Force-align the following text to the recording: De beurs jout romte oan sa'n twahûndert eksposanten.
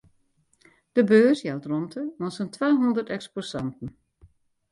De 0.95 1.03
beurs 1.09 1.39
jout 1.47 1.67
romte 1.71 2.01
oan 2.19 2.31
sa'n 2.35 2.51
twahûndert 2.55 3.13
eksposanten. 3.17 3.89